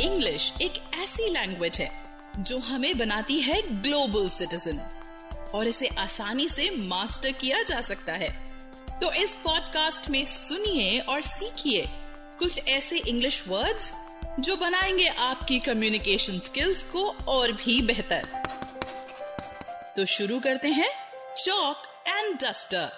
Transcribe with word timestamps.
English 0.00 0.52
एक 0.62 0.72
ऐसी 0.94 1.28
language 1.30 1.78
है 1.78 1.90
जो 2.38 2.58
हमें 2.58 2.98
बनाती 2.98 3.40
है 3.40 3.82
ग्लोबल 3.82 4.28
सिटीजन 4.28 4.78
और 5.54 5.66
इसे 5.66 5.88
आसानी 5.98 6.48
से 6.48 6.70
मास्टर 6.76 7.30
किया 7.30 7.62
जा 7.62 7.80
सकता 7.80 8.12
है। 8.12 8.28
तो 9.02 9.12
इस 9.12 9.36
पॉडकास्ट 9.36 10.10
में 10.10 10.26
सुनिए 10.26 10.98
और 10.98 11.20
सीखिए 11.20 11.84
कुछ 12.38 12.68
ऐसे 12.68 12.98
इंग्लिश 12.98 13.44
वर्ड्स 13.48 13.92
जो 14.40 14.56
बनाएँगे 14.56 15.06
आपकी 15.06 15.58
कम्युनिकेशन 15.58 16.38
स्किल्स 16.38 16.82
को 16.82 17.10
और 17.28 17.52
भी 17.52 17.82
बेहतर। 17.82 18.28
तो 19.96 20.06
शुरू 20.06 20.40
करते 20.40 20.68
हैं 20.68 20.90
chalk 21.36 21.76
and 22.08 22.38
duster 22.38 22.88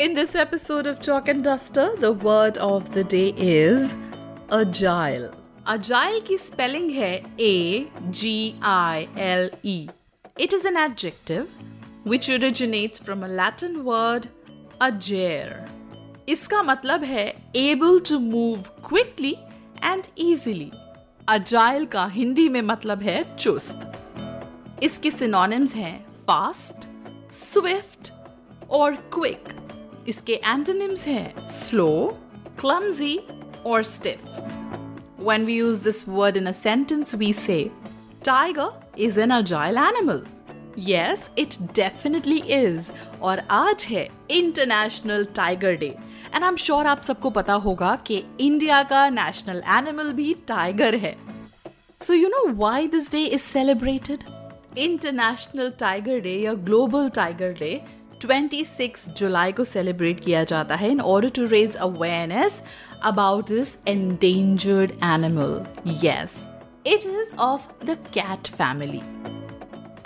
in 0.00 0.14
this 0.14 0.36
episode 0.36 0.86
of 0.86 1.00
Chalk 1.00 1.28
and 1.28 1.44
Duster, 1.46 1.86
the 2.02 2.12
word 2.26 2.58
of 2.58 2.92
the 2.96 3.04
day 3.14 3.28
is 3.54 4.07
agile 4.52 5.28
agile 5.66 6.20
की 6.20 6.36
स्पेलिंग 6.38 6.90
है 6.90 7.12
A 7.40 7.88
G 8.00 8.54
I 8.62 9.08
L 9.18 9.50
E 9.66 9.88
it 10.40 10.54
is 10.54 10.66
an 10.68 10.76
adjective 10.76 11.48
which 12.06 12.30
originates 12.30 13.02
from 13.02 13.24
a 13.24 13.28
Latin 13.28 13.76
word 13.76 14.26
agere 14.82 15.66
इसका 16.28 16.62
मतलब 16.62 17.04
है 17.04 17.26
able 17.56 18.00
to 18.00 18.18
move 18.18 18.62
quickly 18.88 19.36
and 19.84 20.02
easily 20.18 20.70
agile 21.28 21.86
का 21.86 22.06
हिंदी 22.06 22.48
में 22.48 22.62
मतलब 22.62 23.02
है 23.02 23.22
चुस्त. 23.36 23.92
इसके 24.82 25.10
सिनोनिम्स 25.10 25.74
हैं 25.74 26.06
फास्ट 26.26 26.88
स्विफ्ट 27.34 28.12
और 28.70 28.94
क्विक 29.14 29.56
इसके 30.08 30.40
एंटोनिम्स 30.44 31.06
हैं 31.06 31.48
slow 31.48 32.18
clumsy 32.60 33.18
और 33.65 33.83
stiff 33.83 34.19
When 35.19 35.45
we 35.45 35.53
use 35.53 35.79
this 35.79 36.05
word 36.05 36.35
in 36.35 36.47
a 36.47 36.53
sentence, 36.53 37.13
we 37.15 37.31
say, 37.31 37.71
Tiger 38.23 38.71
is 38.97 39.15
an 39.15 39.31
agile 39.31 39.77
animal. 39.77 40.23
Yes, 40.75 41.29
it 41.37 41.57
definitely 41.73 42.39
is. 42.57 42.91
और 43.21 43.41
आज 43.51 43.85
है 43.89 44.07
international 44.31 45.25
tiger 45.35 45.75
day 45.75 45.87
and 46.35 46.43
I 46.43 46.47
am 46.47 46.55
sure 46.55 46.87
आप 46.87 47.01
सबको 47.03 47.29
पता 47.29 47.53
होगा 47.67 47.95
कि 48.07 48.23
इंडिया 48.39 48.81
का 48.91 49.07
नेशनल 49.09 49.63
एनिमल 49.77 50.11
भी 50.13 50.33
टाइगर 50.47 50.95
है 50.95 51.15
So, 52.01 52.13
you 52.13 52.29
know 52.29 52.45
why 52.61 52.87
this 52.87 53.07
day 53.07 53.25
is 53.35 53.43
celebrated? 53.55 54.23
International 54.77 55.69
tiger 55.79 56.19
day 56.19 56.35
या 56.39 56.53
ग्लोबल 56.67 57.09
टाइगर 57.15 57.53
डे 57.59 57.73
26 58.21 59.07
जुलाई 59.17 59.51
को 59.51 59.63
सेलिब्रेट 59.65 60.19
किया 60.25 60.43
जाता 60.51 60.75
है 60.75 60.89
in 60.91 61.01
order 61.01 61.29
to 61.35 61.45
raise 61.47 61.75
awareness 61.87 62.61
about 63.03 63.47
this 63.49 63.75
endangered 63.87 64.91
animal 65.03 65.59
yes 66.03 66.37
it 66.87 67.05
is 67.05 67.35
of 67.49 67.69
the 67.85 67.97
cat 68.13 68.55
family 68.57 69.01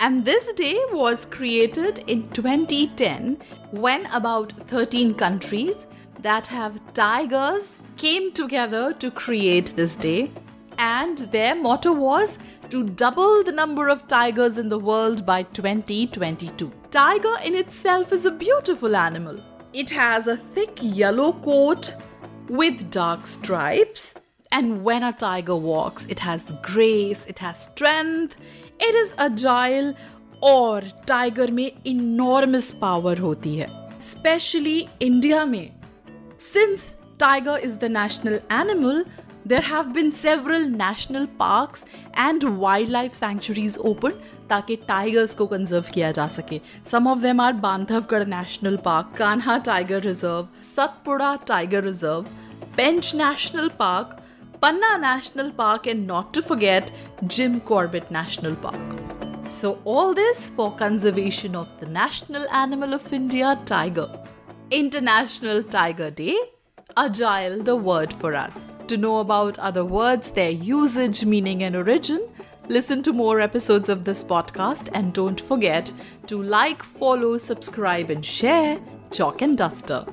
And 0.00 0.24
this 0.24 0.44
day 0.58 0.74
was 0.92 1.22
created 1.26 1.96
in 2.06 2.20
2010 2.34 3.36
when 3.72 4.04
about 4.18 4.52
13 4.68 5.14
countries 5.14 5.86
that 6.22 6.46
have 6.46 6.76
tigers 6.92 7.72
came 7.96 8.30
together 8.32 8.92
to 8.94 9.10
create 9.10 9.72
this 9.74 9.96
day. 9.96 10.30
And 10.78 11.18
their 11.32 11.56
motto 11.56 11.92
was 11.92 12.38
to 12.72 12.84
double 12.84 13.42
the 13.44 13.52
number 13.52 13.88
of 13.88 14.06
tigers 14.08 14.58
in 14.58 14.68
the 14.68 14.78
world 14.78 15.24
by 15.24 15.42
2022. 15.42 16.72
Tiger 16.90 17.34
in 17.44 17.54
itself 17.54 18.12
is 18.12 18.24
a 18.24 18.30
beautiful 18.30 18.96
animal. 18.96 19.40
It 19.72 19.90
has 19.90 20.26
a 20.26 20.36
thick 20.36 20.78
yellow 20.80 21.32
coat 21.32 21.94
with 22.48 22.90
dark 22.90 23.26
stripes. 23.26 24.14
And 24.50 24.82
when 24.82 25.02
a 25.02 25.12
tiger 25.12 25.56
walks, 25.56 26.06
it 26.06 26.20
has 26.20 26.42
grace, 26.62 27.26
it 27.26 27.38
has 27.40 27.64
strength, 27.64 28.36
it 28.80 28.94
is 28.94 29.12
agile 29.18 29.94
और 30.42 30.84
tiger 31.08 31.50
में 31.50 31.70
enormous 31.86 32.70
power 32.80 33.18
होती 33.18 33.54
है 33.56 33.68
specially 34.10 34.78
India 35.02 35.44
में 35.44 35.70
since 36.40 36.94
tiger 37.20 37.60
is 37.64 37.76
the 37.78 37.84
national 37.84 38.40
animal 38.52 39.04
There 39.45 39.61
have 39.61 39.93
been 39.93 40.11
several 40.13 40.69
national 40.69 41.27
parks 41.27 41.83
and 42.13 42.43
wildlife 42.59 43.13
sanctuaries 43.13 43.77
opened 43.77 44.21
ताकि 44.49 44.77
tigers 44.87 45.33
को 45.39 45.47
conserve 45.53 45.89
किया 45.95 46.11
जा 46.17 46.27
सके 46.35 46.59
Some 46.91 47.07
of 47.13 47.21
them 47.21 47.41
are 47.45 47.53
Bandhavgarh 47.65 48.27
National 48.27 48.77
Park, 48.77 49.15
Kanha 49.17 49.61
Tiger 49.63 49.99
Reserve, 49.99 50.47
Satpura 50.61 51.31
Tiger 51.45 51.81
Reserve, 51.81 52.29
Pench 52.77 53.13
National 53.13 53.69
Park, 53.69 54.17
Panna 54.61 54.97
National 54.97 55.51
Park, 55.51 55.87
and 55.87 56.07
not 56.07 56.33
to 56.33 56.41
forget 56.41 56.91
Jim 57.27 57.59
Corbett 57.59 58.09
National 58.09 58.55
Park. 58.55 59.49
So, 59.49 59.77
all 59.83 60.13
this 60.13 60.49
for 60.51 60.73
conservation 60.73 61.53
of 61.53 61.67
the 61.81 61.87
national 61.87 62.47
animal 62.49 62.93
of 62.93 63.11
India, 63.11 63.59
tiger. 63.65 64.07
International 64.71 65.61
Tiger 65.63 66.09
Day, 66.09 66.37
agile 66.95 67.61
the 67.61 67.75
word 67.75 68.13
for 68.13 68.33
us. 68.35 68.72
To 68.93 68.97
know 68.97 69.17
about 69.17 69.57
other 69.57 69.83
words, 69.83 70.29
their 70.29 70.51
usage, 70.51 71.25
meaning, 71.25 71.63
and 71.63 71.75
origin, 71.75 72.29
listen 72.69 73.01
to 73.01 73.11
more 73.11 73.41
episodes 73.41 73.89
of 73.89 74.03
this 74.03 74.23
podcast 74.23 74.89
and 74.93 75.11
don't 75.11 75.41
forget 75.41 75.91
to 76.27 76.43
like, 76.43 76.83
follow, 76.83 77.39
subscribe, 77.39 78.11
and 78.11 78.23
share 78.23 78.79
Chalk 79.09 79.41
and 79.41 79.57
Duster. 79.57 80.05